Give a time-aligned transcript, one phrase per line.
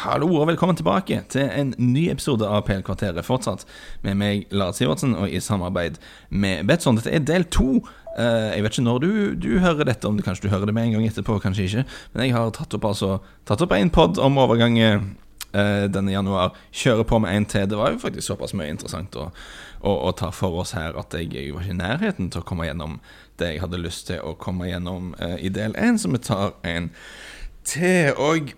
[0.00, 3.20] Hallo og velkommen tilbake til en ny episode av PL-kvarteret.
[3.26, 3.66] Fortsatt
[4.00, 5.98] med meg, Lars Sivertsen, og i samarbeid
[6.32, 6.96] med Betson.
[6.96, 7.82] Dette er del to.
[8.14, 10.76] Uh, jeg vet ikke når du, du, hører dette, om du kanskje du hører det
[10.78, 11.84] med en gang etterpå, kanskje ikke.
[12.14, 15.04] Men jeg har tatt opp altså Tatt opp en pod om overgang uh,
[15.92, 16.56] denne januar.
[16.72, 17.68] Kjører på med en til.
[17.68, 19.28] Det var jo faktisk såpass mye interessant å,
[19.84, 22.48] å, å ta for oss her at jeg, jeg, var ikke i nærheten til å
[22.48, 23.02] komme gjennom
[23.36, 26.56] det jeg hadde lyst til å komme gjennom uh, i del én, så vi tar
[26.64, 26.88] en
[27.68, 28.14] til.
[28.16, 28.54] Og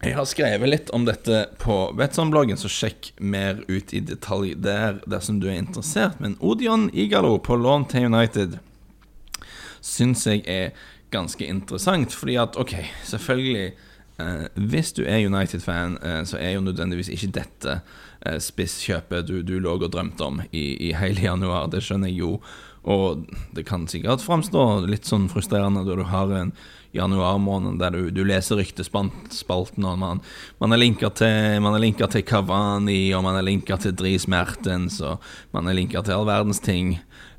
[0.00, 5.02] jeg har skrevet litt om dette på Betson-bloggen, så sjekk mer ut i detalj der
[5.04, 6.16] dersom du er interessert.
[6.24, 8.56] Men Odion Igalo på lån til United
[9.84, 10.72] syns jeg er
[11.12, 12.16] ganske interessant.
[12.16, 13.66] Fordi at, OK, selvfølgelig
[14.20, 17.80] eh, Hvis du er United-fan, eh, så er jo nødvendigvis ikke dette
[18.24, 21.68] eh, spisskjøpet du, du lå og drømte om i, i hele januar.
[21.68, 22.38] Det skjønner jeg jo.
[22.88, 26.52] Og det kan sikkert framstå litt sånn frustrerende når du har en
[26.96, 30.22] januarmåned der du, du leser ryktespalten, og man,
[30.58, 31.68] man er linka til,
[32.10, 35.22] til Kavani, og man er linka til Dris Mertens, og
[35.54, 36.96] man er linka til all verdens ting.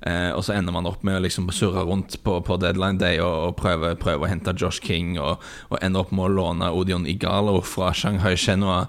[0.08, 3.20] Eh, og så ender man opp med å liksom surre rundt på, på deadline day
[3.22, 6.72] og, og prøve, prøve, å hente Josh King, og, og ender opp med å låne
[6.72, 8.86] Odion Igalo fra Shanghai Shenhua.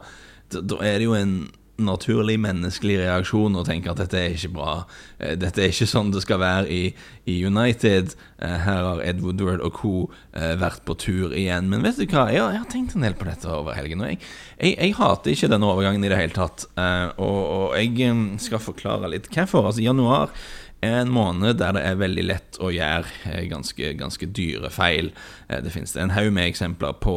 [0.53, 1.37] Da, da er det jo en
[1.87, 4.75] naturlig menneskelig reaksjon og tenker at dette er ikke bra.
[5.19, 6.81] Eh, dette er ikke sånn det skal være i,
[7.31, 8.15] i United.
[8.43, 9.95] Eh, her har Ed Woodward og co.
[10.33, 11.71] Eh, vært på tur igjen.
[11.73, 14.03] Men vet du hva, jeg jeg har tenkt en del på dette over helgen.
[14.03, 14.21] Og jeg,
[14.59, 16.67] jeg, jeg, hater ikke denne overgangen i det hele tatt.
[17.21, 17.41] Og,
[17.73, 19.69] og jeg skal forklare litt hvorfor.
[19.71, 20.33] Altså, januar
[20.83, 25.13] en måned der det er veldig lett å gjøre ganske, ganske dyre feil.
[25.47, 27.17] Det finnes det en haug med eksempler på.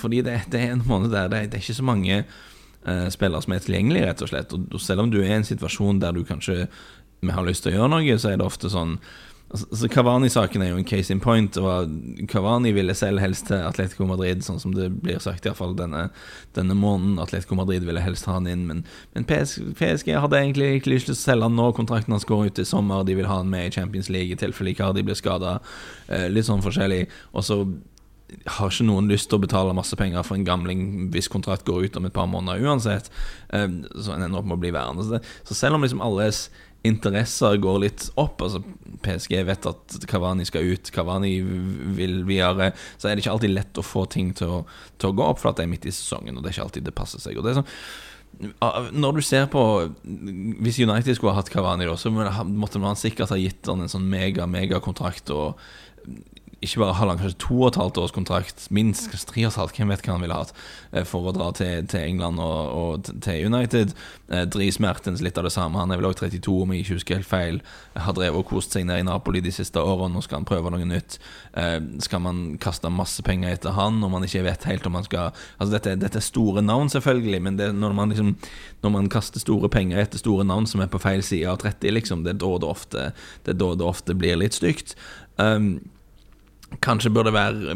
[0.00, 2.22] Fordi det, det, er en måned der det, det er ikke så mange
[3.12, 4.54] spillere som er tilgjengelige, rett og slett.
[4.56, 6.64] Og selv om du er i en situasjon der du kanskje
[7.20, 8.96] vi har lyst til å gjøre noe, så er det ofte sånn
[9.50, 11.56] Altså, Kavani-saken er jo en case in point.
[11.58, 11.94] Og
[12.30, 16.04] Kavani ville selv helst til Atletico Madrid, sånn som det blir sagt iallfall denne,
[16.54, 17.18] denne måneden.
[17.18, 18.84] Atletico Madrid ville helst ha han inn, men,
[19.16, 21.66] men PSG, hadde egentlig ikke lyst til å selge han nå.
[21.74, 24.38] Kontrakten hans går ut i sommer, de vil ha han med i Champions League i
[24.38, 25.58] tilfelle Icardi blir skada.
[26.06, 27.08] Eh, litt sånn forskjellig.
[27.34, 27.64] Og så
[28.56, 31.88] har ikke noen lyst til å betale masse penger for en gamling hvis kontrakt går
[31.88, 33.10] ut om et par måneder uansett.
[33.56, 35.22] Ehm, så en ender opp med å bli værende.
[35.44, 36.48] Så selv om liksom alles
[36.86, 38.62] interesser går litt opp, altså
[39.04, 41.34] PSG vet at Kavani skal ut, Kavani
[41.96, 44.60] vil videre, så er det ikke alltid lett å få ting til å,
[44.96, 46.68] til å gå opp, for at det er midt i sesongen, og det er ikke
[46.70, 47.36] alltid det passer seg.
[47.36, 47.74] Og det er sånn
[48.40, 49.60] når du ser på
[50.62, 53.90] Hvis United skulle ha hatt Kavani, da, så måtte man sikkert ha gitt han en
[53.90, 55.58] sånn mega-megakontrakt og
[56.60, 59.58] ikke bare han kanskje to og et halvt års kontrakt, minst kanskje tre og et
[59.60, 60.50] halvt, hvem vet hva han ville hatt,
[60.92, 63.94] eh, for å dra til, til England og, og, til United.
[64.28, 66.98] Eh, Dries Mertens litt av det samme, han er vel også 32 om jeg ikke
[66.98, 67.60] husker helt feil.
[67.96, 70.72] Har drevet og kost seg ned i Napoli de siste årene, nå skal han prøve
[70.74, 71.16] noe nytt.
[71.56, 75.06] Eh, skal man kaste masse penger etter han når man ikke vet helt om man
[75.06, 78.34] skal Altså Dette, dette er store navn, selvfølgelig, men det, når, man liksom,
[78.84, 81.94] når man kaster store penger etter store navn som er på feil side av 30,
[81.96, 83.06] liksom, det er da det ofte,
[83.46, 84.96] det, da det ofte blir litt stygt.
[85.40, 85.78] Um,
[86.78, 87.74] Kanskje burde, være,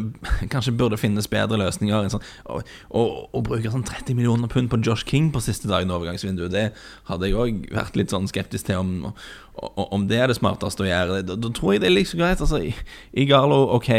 [0.53, 2.07] kanskje burde finnes bedre løsninger.
[2.13, 2.23] Sånn,
[2.95, 6.65] å bruke sånn 30 millioner pund på Josh King på siste dagen i overgangsvinduet, det
[7.11, 9.13] hadde jeg òg vært litt sånn skeptisk til om,
[9.75, 11.21] om det er det smarteste å gjøre.
[11.27, 12.41] Da, da tror jeg det er like så greit.
[12.45, 12.63] Altså,
[13.13, 13.91] Igalo, ok.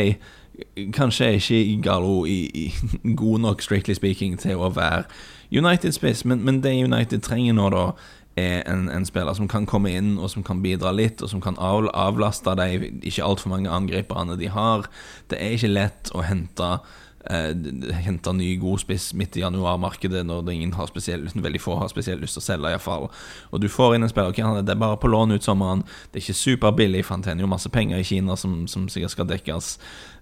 [0.95, 2.65] Kanskje er ikke Igalo i, i,
[3.19, 5.03] god nok, strictly speaking, til å være
[5.51, 7.89] United-spiss, men, men det United trenger nå, da
[8.35, 11.41] er en, en, spiller som kan komme inn og som kan bidra litt, og som
[11.43, 14.89] kan av, avlaste de ikke altfor mange angriperne de har.
[15.31, 16.75] Det er ikke lett å hente
[17.29, 17.51] eh,
[18.05, 22.23] hente ny god spiss midt i januarmarkedet når ingen har spesiell, veldig få har spesielt
[22.23, 22.73] lyst til å selge.
[22.73, 23.09] iallfall.
[23.51, 25.85] Og du får inn en spiller okay, Det er bare på lån ut sommeren.
[26.11, 29.15] Det er ikke superbillig, for han tjener jo masse penger i Kina som, som sikkert
[29.15, 29.77] skal dekkes.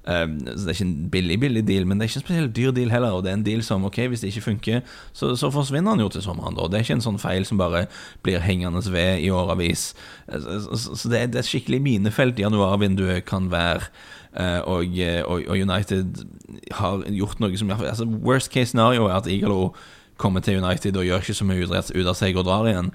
[0.08, 2.56] Eh, så Det er ikke en billig billig deal, men det er ikke en spesielt
[2.56, 3.12] dyr deal heller.
[3.12, 4.82] Og det er en deal som, ok, hvis det ikke funker,
[5.14, 6.56] så, så forsvinner han jo til sommeren.
[6.56, 7.86] da Det er ikke en sånn feil som bare
[8.24, 9.94] blir hengende ved i årevis.
[10.28, 13.92] Så, så, så det, er, det er skikkelig minefelt januarvinduet kan være.
[14.34, 14.86] Uh, og,
[15.30, 16.24] og, og, United
[16.72, 19.76] har gjort noe som altså, Worst case scenario er at Igalo
[20.18, 22.90] kommer til United og gjør ikke så mye ut av seg og drar igjen.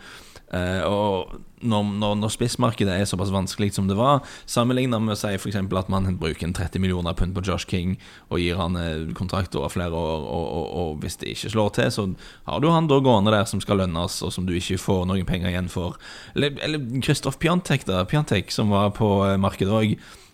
[0.48, 5.18] Uh, og når, når, når, spissmarkedet er såpass vanskelig som det var, sammenlignet med å
[5.18, 5.58] si f.eks.
[5.58, 7.96] at man bruker en 30 millioner pund på Josh King
[8.30, 11.74] og gir han eh, kontrakt over flere år, og, og, og, hvis det ikke slår
[11.76, 12.06] til, så
[12.48, 15.28] har du han da gående der som skal lønnes, og som du ikke får noen
[15.28, 15.98] penger igjen for.
[16.38, 18.06] Eller Kristoff Piantek, da.
[18.08, 20.27] Piantek, som var på eh, markedet òg Eh,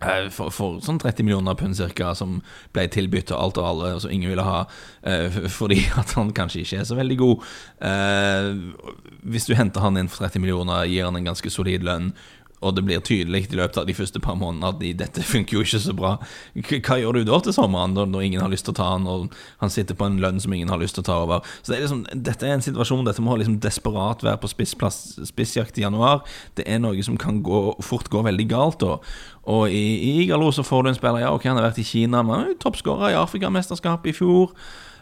[0.00, 2.38] for, for, sånn 30 millioner pund cirka, som
[2.74, 4.64] ble tilbudt til alt og alle, som ingen ville ha,
[5.04, 7.48] uh, fordi at han kanskje ikke er så veldig god.
[7.84, 8.98] Uh,
[9.28, 12.14] hvis du henter han inn for 30 millioner, gir han en ganske solid lønn,
[12.60, 15.56] og det blir tydelig i løpet av de første par månedene at de, dette funker
[15.56, 16.12] jo ikke så bra,
[16.60, 19.32] hva gjør du da til sommeren, når, ingen har lyst til å ta han, og
[19.62, 21.46] han sitter på en lønn som ingen har lyst til å ta over?
[21.62, 25.80] Så det er liksom, Dette er en situasjon Dette må liksom desperat være på spissjakt
[25.80, 26.20] i januar.
[26.58, 28.84] Det er noe som kan gå, fort gå veldig galt.
[28.84, 29.08] Og,
[29.48, 32.22] og i Igalo så får du en spiller Ja, ok, han har vært i Kina,
[32.26, 34.54] men toppskårer i Afrikamesterskapet i fjor.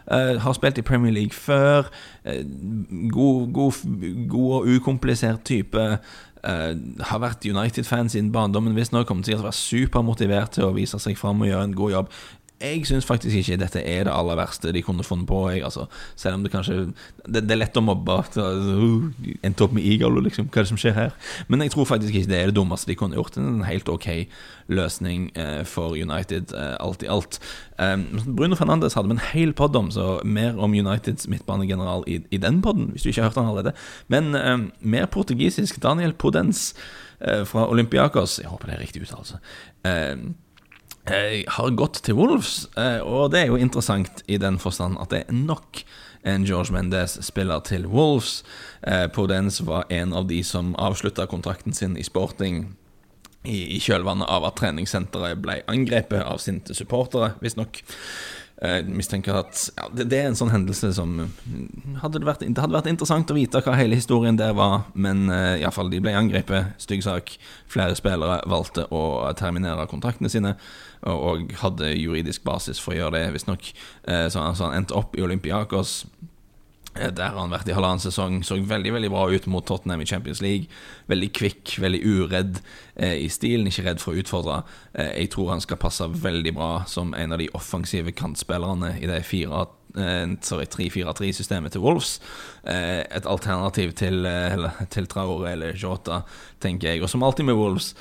[0.09, 1.85] Uh, har spilt i Premier League før.
[2.25, 2.41] Uh,
[3.11, 3.73] god, god,
[4.29, 5.97] god, og ukomplisert type.
[6.39, 6.71] Uh,
[7.03, 9.07] har vært United-fan siden barndommen, visstnok.
[9.09, 12.13] Kommer til å være supermotivert til å vise seg fram og gjøre en god jobb.
[12.59, 15.37] Jeg syns faktisk ikke dette er det aller verste de kunne funnet på.
[15.53, 15.85] Jeg, altså.
[16.19, 16.91] Selv om det kanskje
[17.25, 18.17] Det, det er lett å mobbe.
[18.35, 19.07] Uh,
[19.45, 20.49] Endte opp med Igalo, liksom.
[20.49, 21.15] Hva er det som skjer her?
[21.47, 23.35] Men jeg tror faktisk ikke det er det dummeste de kunne gjort.
[23.35, 24.09] Det er En helt ok
[24.67, 27.39] løsning uh, for United, uh, alt i alt.
[27.79, 32.19] Um, Bruno Fernandes hadde vi en hel pod om, så mer om Uniteds midtbanegeneral i,
[32.31, 33.73] i den poden, hvis du ikke har hørt den allerede.
[34.07, 35.79] Men um, mer portugisisk.
[35.83, 36.73] Daniel Podens
[37.23, 38.39] uh, fra Olympiakos.
[38.43, 39.39] Jeg håper det er riktig uttalelse.
[39.87, 40.33] Uh,
[41.47, 45.23] har gått til Wolves, eh, og det er jo interessant i den forstand at det
[45.25, 45.83] er nok
[46.27, 48.43] en George Mendes-spiller til Wolves.
[48.83, 52.75] Eh, Podence var en av de som avslutta kontrakten sin i sporting
[53.47, 57.79] i kjølvannet av at treningssenteret ble angrepet av sinte supportere, visstnok.
[58.59, 61.13] Jeg mistenker at ja, det, det, er en sånn hendelse som
[62.01, 65.29] hadde det, vært, det, hadde vært interessant å vite hva hele historien der var, men
[65.31, 66.73] uh, iallfall, de ble angrepet.
[66.83, 67.37] Stygg sak.
[67.71, 69.03] Flere spillere valgte å
[69.39, 70.57] terminere kontraktene sine,
[71.07, 73.71] og, og hadde juridisk basis for å gjøre det, visstnok.
[74.03, 76.01] Uh, så, så han endte opp i Olympiakos.
[76.95, 78.41] Eh, der har han vært i halvannen sesong.
[78.45, 80.69] Så veldig veldig bra ut mot Tottenham i Champions League.
[81.11, 82.61] Veldig kvikk, veldig uredd
[82.95, 84.61] eh, i stilen, ikke redd for å utfordre.
[84.93, 89.09] Eh, jeg tror han skal passe veldig bra som en av de offensive kantspillerne i
[89.09, 89.23] det
[90.69, 92.19] 3-4-3-systemet til Wolves.
[92.63, 96.21] Eh, et alternativ til, eh, til Traore eller Jota,
[96.59, 97.03] tenker jeg.
[97.03, 97.95] Og som alltid med Wolves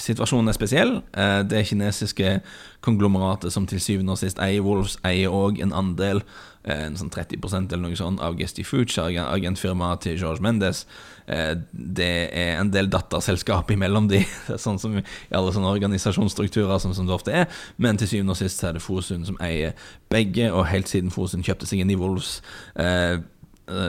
[0.00, 0.94] Situasjonen er spesiell.
[1.12, 2.38] Eh, det kinesiske
[2.84, 6.24] konglomeratet som til syvende og sist eier Wolves, eier òg en andel
[6.60, 10.82] Eh, en sånn 30 eller noe sånt av Gesti Future, agentfirmaet til George Mendes.
[11.24, 14.20] Eh, det er en del datterselskap imellom de,
[14.60, 17.62] sånn som i alle sånne organisasjonsstrukturer, som, som det ofte er.
[17.80, 19.72] Men til syvende og sist er det Fosun som eier
[20.12, 22.42] begge, og helt siden Fosun kjøpte seg inn i Wolves
[22.76, 23.22] eh,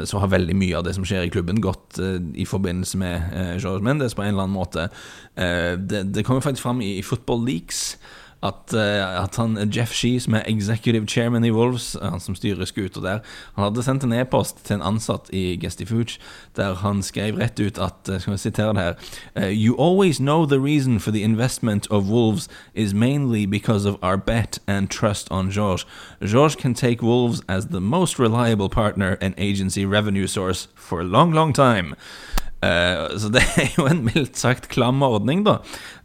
[0.06, 3.32] så har veldig mye av det som skjer i klubben, gått uh, i forbindelse med
[3.34, 4.90] uh, George Mendes på en eller annen måte.
[5.34, 7.96] Det, det kommer faktisk fram i, i Football Leaks
[8.44, 12.66] at, uh, at han, Jeff Shee, som er executive chairman i Wolves, han som styrer
[12.66, 13.20] skuta der,
[13.56, 16.18] han hadde sendt en e-post til en ansatt i Gestifuge
[16.58, 18.94] der han skrev rett ut at uh, Skal vi sitere det her
[19.36, 23.98] uh, You always know the reason for the investment of Wolves is mainly because of
[24.02, 25.86] our bet and trust on George.
[26.24, 31.04] George can take Wolves as the most reliable partner and agency revenue source for a
[31.04, 31.96] long, long time.
[32.62, 35.60] Uh, så det er jo en mildt sagt klam ordning, da.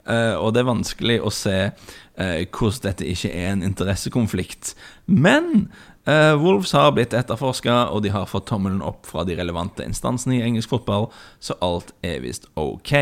[0.09, 4.75] Uh, og det er vanskelig å se uh, hvordan dette ikke er en interessekonflikt.
[5.07, 5.69] Men
[6.07, 10.37] Uh, Wolves har blitt etterforska, og de har fått tommelen opp fra de relevante instansene
[10.37, 11.09] i engelsk fotball,
[11.43, 12.93] så alt er visst ok.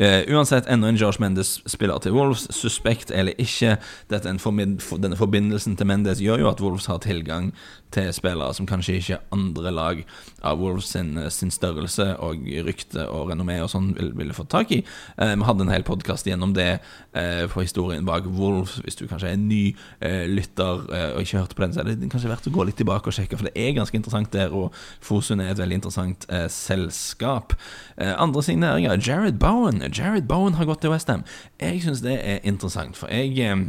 [0.00, 3.76] Uh, uansett, enda en George Mendes spiller til Wolves, suspekt eller ikke.
[4.08, 7.52] denne forbindelsen til Mendes gjør jo at Wolves har tilgang
[7.92, 10.00] til spillere som kanskje ikke andre lag
[10.44, 14.72] av Wolves sin, sin størrelse og rykte og renommé og sånn ville, ville fått tak
[14.72, 14.80] i.
[15.20, 16.78] Uh, vi hadde en hel podkast gjennom det
[17.52, 18.76] på historien bak Wolves.
[18.84, 19.74] Hvis du kanskje er en ny
[20.30, 23.10] lytter og ikke hørte på den, så er det kanskje verdt å gå litt tilbake
[23.10, 24.54] og sjekke, for det er ganske interessant der.
[24.54, 24.70] Og
[25.04, 27.56] Fosun er et veldig interessant eh, selskap.
[27.96, 29.00] Eh, andre signeringer.
[29.02, 29.82] Jared Bowen.
[29.90, 31.26] Jared Bowen har gått til Westham.
[31.60, 33.68] Jeg syns det er interessant, for jeg eh,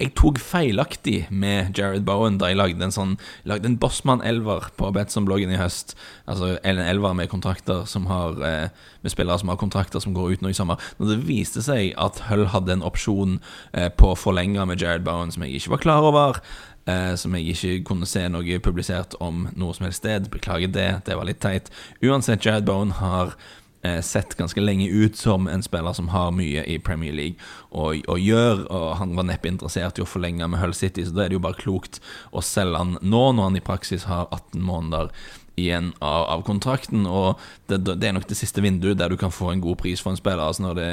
[0.00, 3.16] jeg tok feilaktig med Jared Bowen da jeg lagde en sånn
[3.48, 5.94] Lagde en Bossmann-elver på Betson-bloggen i høst.
[6.30, 10.34] Altså en elver med kontrakter som har eh, Med spillere som har kontrakter som går
[10.34, 10.80] ut nå i sommer.
[10.98, 13.38] Når det viste seg at Hull hadde en opsjon
[13.72, 16.42] eh, på å forlenge med Jared Bowen som jeg ikke var klar over,
[16.90, 20.90] eh, som jeg ikke kunne se noe publisert om noe som helst sted, beklager det,
[21.06, 21.70] det var litt teit.
[22.02, 23.36] Uansett, Jared Bone har
[23.82, 27.40] Eh, sett ganske lenge ut som en spiller som har mye i Premier League
[27.72, 31.22] å, gjøre, og han var neppe interessert i å forlenge med Hull City, så da
[31.24, 31.96] er det jo bare klokt
[32.28, 35.08] å selge han nå, når han i praksis har 18 måneder
[35.56, 37.06] igjen av, av kontrakten.
[37.08, 37.40] Og
[37.72, 40.12] det, det, er nok det siste vinduet der du kan få en god pris for
[40.12, 40.44] en spiller.
[40.44, 40.90] Altså når det,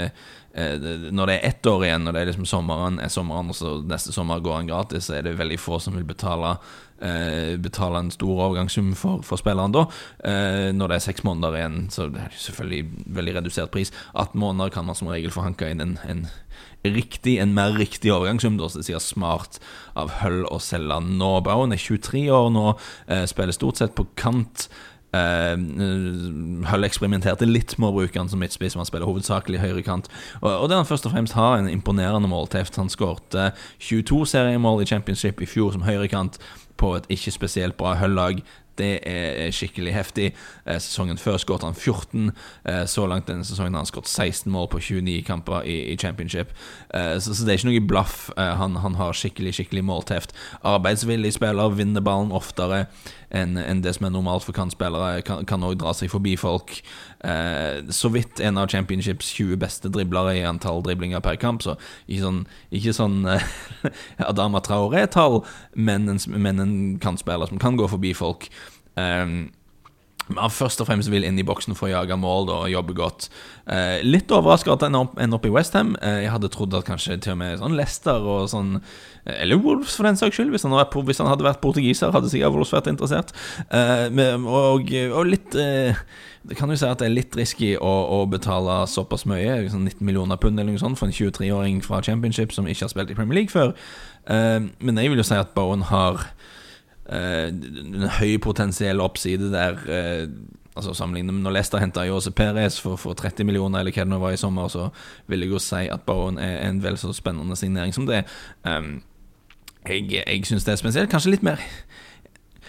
[0.57, 3.75] når det er ett år igjen, når det er liksom sommeren er sommeren, og så
[3.85, 6.55] neste sommer går han gratis, så er det veldig få som vil betale
[7.01, 9.85] eh, betale en stor overgangssum for, for spilleren da.
[10.25, 13.93] Eh, når det er seks måneder igjen, så det er selvfølgelig veldig redusert pris.
[14.13, 16.25] 18 måneder kan man som regel få hanka inn en, en
[16.87, 18.59] riktig, en mer riktig overgangssum.
[18.65, 19.61] Så det sier smart
[19.97, 21.31] av Hull å selge nå.
[21.45, 22.67] Bowen er 23 år nå,
[23.07, 24.69] eh, spiller stort sett på kant.
[25.15, 25.55] Uh,
[26.67, 30.11] Hull eksperimenterte litt med å bruke han som midtspiss, han spiller hovedsakelig høyrekant.
[30.41, 32.79] Og, og det han først og fremst har en imponerende målteft.
[32.81, 36.39] Han skårte 22 seriemål i championship i fjor som høyrekant
[36.77, 38.43] på et ikke spesielt bra Hull-lag.
[38.77, 40.27] Det er skikkelig heftig.
[40.65, 42.31] Eh, sesongen før skåret han 14.
[42.67, 45.97] Eh, så langt denne sesongen har han skåret 16 mål på 29 kamper i, i
[45.97, 46.53] championship.
[46.93, 48.17] Eh, så, så, det er ikke noe blaff.
[48.37, 50.33] Han, han, har skikkelig skikkelig målteft.
[50.65, 52.87] Arbeidsvillig spiller, vinner ballen oftere
[53.33, 55.21] enn en det som er normalt for kantspillere.
[55.25, 56.79] Kan òg dra seg forbi folk.
[57.89, 61.75] så vidt en av championships 20 beste driblere i antall driblinger per kamp, så
[62.07, 62.39] ikke sånn,
[62.71, 63.17] ikke sånn
[64.29, 65.41] Adama Traoré-tall,
[65.75, 68.47] men, men en kantspiller som kan gå forbi folk.
[68.97, 69.37] Um,
[70.27, 73.29] man først og fremst vil inn i boksen for å jage mål og jobbe godt.
[73.71, 75.93] Eh, litt overraska at han ender opp i Westham.
[76.03, 79.61] Eh, jeg hadde trodd at kanskje til og med sånn Leicester og sånn eh, Eller
[79.63, 80.51] Wolves, for den saks skyld.
[80.51, 83.31] Hvis han, var, hvis han, hadde vært portugiser, hadde sikkert Wolves vært interessert.
[83.71, 84.11] Eh,
[84.43, 86.03] og, og, litt eh,
[86.59, 90.03] kan jo si at det er litt risky å, å betale såpass mye, sånn 19
[90.07, 93.19] millioner pund eller noe sånt, for en 23-åring fra Championship som ikke har spilt i
[93.19, 93.71] Premier League før.
[94.27, 96.27] Eh, men jeg vil jo si at Bowen har
[97.15, 99.77] en høy potensiell oppside der.
[99.87, 100.27] Eh,
[100.77, 104.11] altså Sammenlignet med når Leicester henta Jose Perez for, for, 30 millioner, eller hva det
[104.11, 104.89] nå var i sommer, så
[105.27, 108.23] vil jeg jo si at Bowen er en vel så spennende signering som det.
[108.63, 109.01] Um,
[109.87, 111.09] jeg jeg syns det er spesielt.
[111.09, 111.61] Kanskje litt mer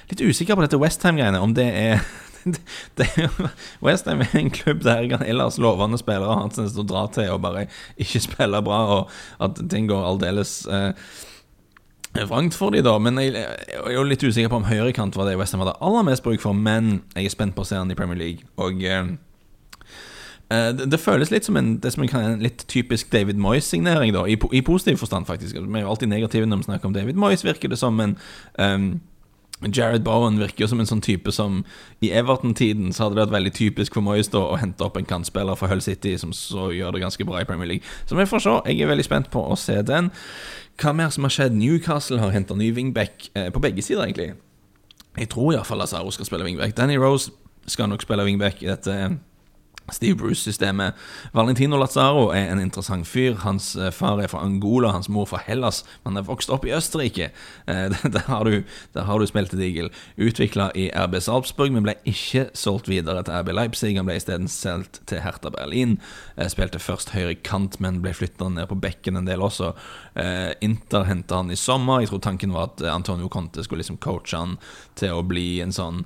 [0.09, 2.00] Litt usikker på dette Westham-greiene, om det er
[3.85, 7.66] Westham er en klubb der ellers lovende spillere har hatt å dra til og bare
[8.00, 10.95] ikke spille bra, og at ting går aldeles uh,
[12.26, 15.28] vrangt for de da, men jeg, jeg er jo litt usikker på om høyrekant var
[15.28, 16.56] det Westham hadde aller mest bruk for.
[16.56, 18.48] Men jeg er spent på å se han i Premier League.
[18.58, 19.12] Og uh,
[20.48, 24.38] det, det, føles litt som en, det som en litt typisk David Moyes-signering, da i,
[24.52, 25.58] i, positiv forstand, faktisk.
[25.58, 28.16] Vi er jo alltid negative når vi snakker om David Moyes, virker det som, men
[28.58, 28.96] um,
[29.66, 31.64] Jared Bowen virker jo som en sånn type som
[32.04, 35.08] I Everton-tiden så hadde det vært veldig typisk for Moyes da å hente opp en
[35.08, 37.86] kantspiller fra Hull City som så gjør det ganske bra i Premier League.
[38.06, 38.54] Så vi får se.
[38.70, 40.12] Jeg er veldig spent på å se den.
[40.78, 41.58] Hva mer som har skjedd?
[41.58, 44.36] Newcastle har henta ny wingback eh, på begge sider, egentlig.
[45.18, 46.76] Jeg tror iallfall Lazaro skal spille wingback.
[46.78, 47.32] Danny Rose
[47.66, 48.94] skal nok spille wingback i dette
[49.92, 50.95] Steve Bruce-systemet.
[51.33, 53.37] Valentino Lazzaro er en interessant fyr.
[53.42, 55.83] Hans eh, far er fra Angola, hans mor fra Hellas.
[56.04, 57.30] Han er vokst opp i Østerrike.
[57.66, 58.62] Eh, der har du,
[58.95, 59.90] der har du smeltedigel.
[60.16, 63.95] Utvikla i RB Salzburg, men ble ikke solgt videre til RB Leipzig.
[63.97, 65.97] Han ble isteden solgt til Hertha Berlin.
[66.37, 69.73] Eh, spilte først høyre kant, men ble flytta ned på bekken en del også.
[70.64, 72.00] Inter henta han i sommer.
[72.02, 74.57] Jeg tror tanken var at Antonio Conte skulle liksom coache han
[74.99, 76.00] til å bli en sånn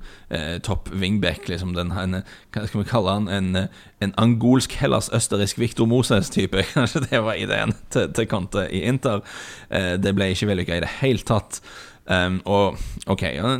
[0.65, 1.47] topp wingback.
[1.49, 2.19] Liksom den, en,
[2.53, 3.29] hva skal vi kalle han?
[3.33, 3.63] En
[4.03, 6.65] en angolsk Hellas østerriksk Victor Moses-type.
[6.75, 9.23] Kanskje det var ideen til, til Conte i Inter.
[9.69, 11.61] Eh, det ble ikke vellykka i det hele tatt.
[12.03, 13.53] Um, og OK ja,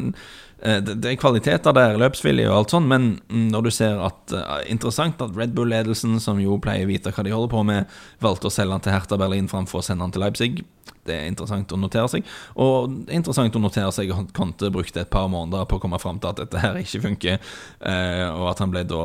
[0.64, 3.08] Eh, det er kvaliteter der, løpsvilje og alt sånn, men
[3.52, 7.26] når du ser at uh, Interessant at Red Bull-ledelsen, som jo pleier å vite hva
[7.26, 10.16] de holder på med, valgte å selge han til Hertha Berlin framfor å sende han
[10.16, 10.64] til Leipzig.
[11.04, 12.28] Det er interessant å notere seg.
[12.64, 16.20] Og interessant å notere seg at Conte brukte et par måneder på å komme fram
[16.24, 17.40] til at dette her ikke funker,
[17.84, 19.04] uh, og at han ble da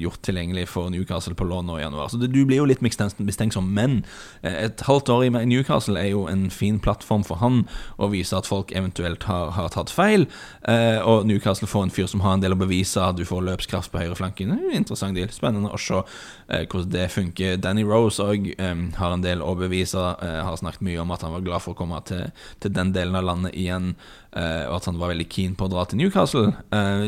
[0.00, 2.10] gjort tilgjengelig for Newcastle på lån nå i januar.
[2.10, 4.00] Så det, du blir jo litt mistenksom, men
[4.46, 7.62] et halvt år i Newcastle er jo en fin plattform for han
[8.02, 10.26] å vise at folk eventuelt har, har tatt feil.
[10.66, 13.02] Eh, og Newcastle får en fyr som har en del å bevise.
[13.16, 14.54] Du får løpskraft på høyreflanken.
[14.74, 15.30] Interessant deal.
[15.34, 17.56] Spennende å se eh, hvordan det funker.
[17.62, 19.96] Danny Rose òg har en del å bevise.
[19.96, 22.28] Har snakket mye om at han var glad for å komme til,
[22.60, 23.94] til den delen av landet igjen.
[24.36, 26.50] Uh, og at han var veldig keen på å dra til Newcastle.
[26.68, 27.06] Uh,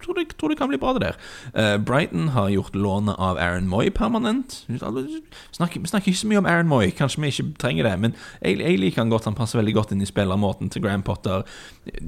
[0.00, 1.18] tror, det, tror, det, kan bli bra, det der.
[1.52, 4.62] Uh, Brighton har gjort lånet av Aaron Moy permanent.
[4.70, 7.94] Vi snakker, snakker, ikke så mye om Aaron Moy, kanskje vi ikke trenger det.
[8.00, 9.28] Men jeg, jeg liker han godt.
[9.28, 11.44] Han passer veldig godt inn i spillermåten til Graham Potter.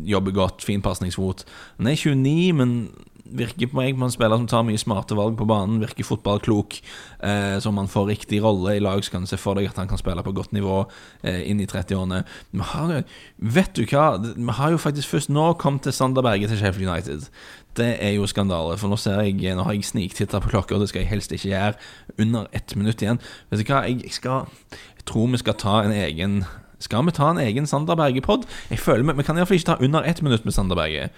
[0.09, 1.45] Jobber godt, fin pasningsfot.
[1.77, 2.77] Han er 29, men
[3.25, 5.81] virker på meg på en spiller som tar mye smarte valg på banen.
[5.83, 6.79] Virker fotballklok.
[7.23, 9.71] Eh, så om han får riktig rolle i lag, så kan du se for deg
[9.71, 10.83] at han kan spille på godt nivå
[11.23, 12.23] eh, inn i 30-årene.
[13.38, 14.07] Vet du hva?
[14.21, 17.29] Vi har jo faktisk først nå kommet til Sander Berge til Sheffield United.
[17.79, 20.83] Det er jo skandale, for nå ser jeg Nå har jeg sniktitta på klokka, og
[20.83, 21.76] det skal jeg helst ikke gjøre.
[22.21, 23.23] Under ett minutt igjen.
[23.50, 26.43] Vet du hva, jeg, skal Jeg tror vi skal ta en egen
[26.83, 28.45] Skal vi ta en egen Sander Berge-pod?
[28.71, 31.09] Jeg føler Vi, vi kan iallfall ikke ta under ett minutt med Sander Berge.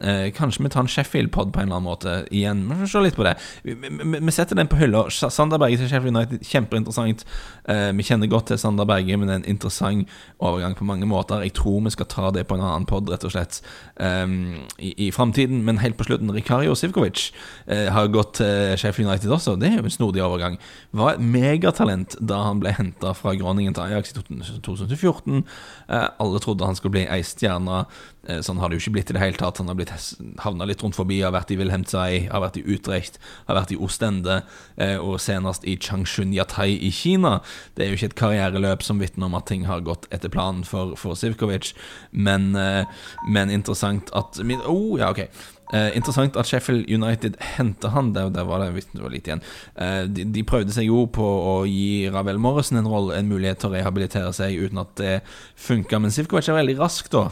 [0.00, 2.62] Eh, kanskje vi tar en Sheffield-pod på en eller annen måte igjen.
[2.70, 3.34] Vi får se litt på det.
[3.66, 5.04] Vi, vi, vi setter den på hylla.
[5.10, 7.24] Sander Berge til Sheffield United, kjempeinteressant.
[7.68, 10.08] Eh, vi kjenner godt til Sander Berge, men det er en interessant
[10.40, 11.44] overgang på mange måter.
[11.44, 13.60] Jeg tror vi skal ta det på en annen pod, rett og slett,
[14.00, 15.60] um, i, i framtiden.
[15.66, 17.26] Men helt på slutten, Rikario Sivkovic
[17.66, 19.58] eh, har gått til Sheffield United også.
[19.60, 20.56] Det er jo en snodig overgang.
[20.96, 24.24] Var et megatalent da han ble henta fra Groningen til Ajax i
[24.64, 25.44] 2014.
[25.92, 27.84] Eh, alle trodde han skulle bli ei stjerne.
[28.28, 29.60] Eh, sånn har det jo ikke blitt i det hele tatt.
[29.62, 31.20] Han har blitt litt, havna litt rundt forbi.
[31.24, 34.40] Har vært i Wilhelmzai, har vært i Utrecht, har vært i Ostende,
[34.76, 37.40] eh, og senest i Changshun Yatai i Kina.
[37.74, 40.64] Det er jo ikke et karriereløp som vitner om at ting har gått etter planen
[40.64, 41.74] for, for Sivkovic,
[42.12, 42.84] men, eh,
[43.28, 45.28] men interessant at Oh, ja, ok.
[45.72, 48.12] Eh, interessant at Sheffield United henter han.
[48.14, 49.42] Der, der var det, det var litt igjen.
[49.76, 53.62] Eh, de, de, prøvde seg jo på å gi Ravel Morrison en, rolle, en mulighet
[53.62, 55.14] til å rehabilitere seg uten at det
[55.54, 56.02] funka.
[56.02, 57.28] Men Sivkovic er veldig rask, da.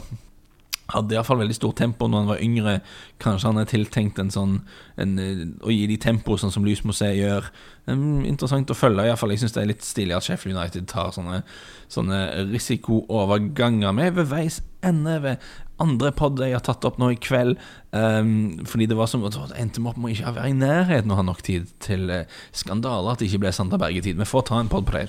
[0.89, 2.75] Hadde iallfall veldig stort tempo når han var yngre.
[3.21, 4.55] Kanskje han er tiltenkt en sånn
[4.99, 7.49] en, eh, å gi de tempo, sånn som Lysmuseet gjør.
[7.87, 9.05] Um, interessant å følge.
[9.05, 9.33] I fall.
[9.33, 11.43] Jeg syns det er litt stilig at Sheffield United tar sånne,
[11.89, 15.49] sånne risikooverganger med ved veis ende ved
[15.83, 17.59] andre pod jeg har tatt opp nå i kveld.
[17.89, 21.25] Um, fordi det var som det endte opp med ikke være i nærheten og ha
[21.25, 23.13] nok tid til uh, skandaler.
[23.13, 24.19] At det ikke ble Sander Berge-tid.
[24.19, 25.07] Vi får ta en pod på det.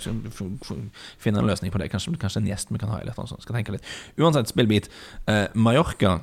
[1.20, 1.90] Finne en løsning på det.
[1.92, 3.00] Kanskje, kanskje en gjest vi kan ha.
[3.02, 3.44] Eller noe sånt.
[3.44, 3.94] Skal tenke litt.
[4.20, 4.90] Uansett, spillbit.
[5.28, 6.20] Uh, Mallorca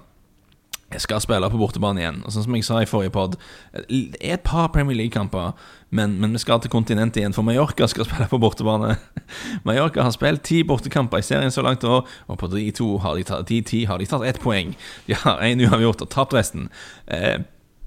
[0.92, 2.22] jeg skal spille på bortebane igjen.
[2.24, 3.36] Og sånn som jeg sa i forrige pod,
[3.76, 5.52] det er et par Premier League-kamper,
[5.90, 8.96] men, men, vi skal til kontinentet igjen, for Mallorca skal spille på bortebane.
[9.68, 12.94] Mallorca har spilt ti bortekamper i serien så langt i år, og på de to
[13.04, 14.78] har de tatt, de ti har de tatt ett poeng.
[15.10, 16.72] De har én uavgjort og tapt resten.
[17.12, 17.44] Eh,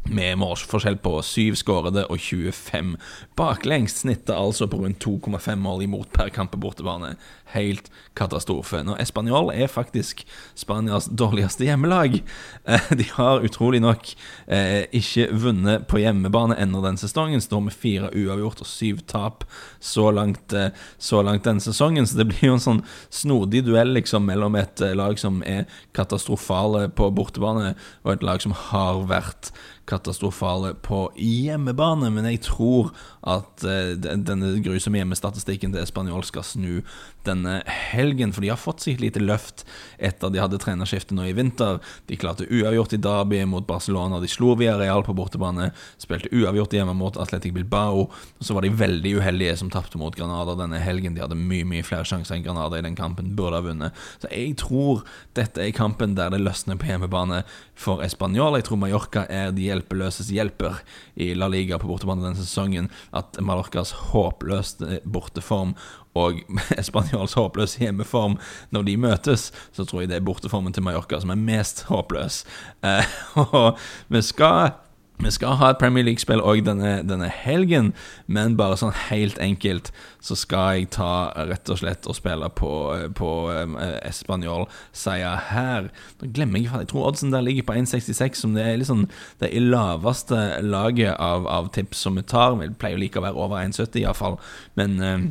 [0.09, 2.95] med målforskjell på 7 skårede og 25
[3.37, 4.01] baklengs.
[4.01, 7.15] Snittet altså på rundt 2,5 mål imot per kamp på bortebane.
[7.53, 8.83] Helt katastrofe.
[8.85, 12.23] Nå, Español er faktisk Spanias dårligste hjemmelag.
[12.65, 14.13] Eh, de har utrolig nok
[14.47, 17.41] eh, ikke vunnet på hjemmebane ennå denne sesongen.
[17.41, 19.47] Står med fire uavgjort og syv tap
[19.81, 22.07] så langt, eh, så langt denne sesongen.
[22.07, 25.67] Så det blir jo en sånn snodig duell liksom mellom et lag som er
[25.97, 29.53] katastrofale på bortebane, og et lag som har vært
[29.91, 32.11] katastrofale på hjemmebane.
[32.15, 32.93] Men jeg tror
[33.27, 33.65] at
[34.01, 36.81] denne grusomme hjemmestatistikken til Español skal snu
[37.27, 38.33] denne helgen.
[38.33, 39.65] For de har fått seg et lite løft
[39.99, 41.81] etter de hadde trenerskifte nå i vinter.
[42.09, 44.21] De klarte uavgjort i Derby mot Barcelona.
[44.21, 45.71] De slo via Real på bortebane.
[46.01, 48.07] Spilte uavgjort hjemme mot Atletic Bilbao.
[48.11, 51.17] Og så var de veldig uheldige som tapte mot Granada denne helgen.
[51.17, 53.35] De hadde mye mye flere sjanser enn Granada i den kampen.
[53.39, 54.05] Burde ha vunnet.
[54.23, 55.05] Så jeg tror
[55.39, 57.43] dette er kampen der det løsner på hjemmebane
[57.79, 58.59] for Español.
[58.59, 60.81] Jeg tror Mallorca er de hjelpeløses hjelper
[61.21, 65.75] i La Liga på bortebane denne sesongen at Mallorcas håpløse borteform
[66.19, 66.43] og
[66.89, 68.39] Spanjols håpløse hjemmeform
[68.75, 72.45] Når de møtes, så tror jeg det er borteformen til Mallorca som er mest håpløs.
[72.87, 73.19] Eh,
[73.55, 74.73] og vi skal
[75.21, 77.91] vi skal ha et Premier League-spill òg denne, denne, helgen,
[78.25, 79.91] men bare sånn helt enkelt
[80.25, 82.71] så skal jeg ta rett og slett og spille på,
[83.19, 85.91] på um, Espanol-seier her.
[86.23, 89.07] Da glemmer jeg Jeg tror oddsen der ligger på 1,66, som det er liksom
[89.43, 92.57] det er laveste laget av, av tips som vi tar.
[92.63, 94.41] Vi pleier jo like å være over 1,70 iallfall,
[94.81, 95.29] men um,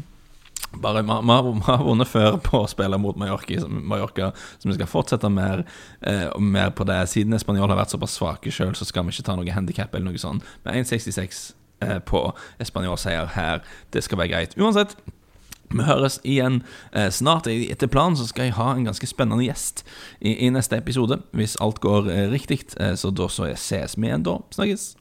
[0.73, 1.09] bare, Vi
[1.65, 5.65] har vunnet før på å spille mot Mallorca, Mallorca så vi skal fortsette mer,
[6.01, 7.01] eh, mer på det.
[7.09, 10.11] Siden Español har vært såpass svake sjøl, så skal vi ikke ta noe handikap eller
[10.11, 10.43] noe sånt.
[10.65, 14.57] Men 1,66 eh, på Español-seier her, det skal være greit.
[14.59, 14.95] Uansett.
[15.69, 17.47] Vi høres igjen eh, snart.
[17.47, 19.83] Etter planen så skal jeg ha en ganske spennende gjest
[20.17, 22.63] i, i neste episode, hvis alt går eh, riktig.
[22.81, 24.39] Eh, så da så ses vi igjen da.
[24.55, 24.95] Snakkes.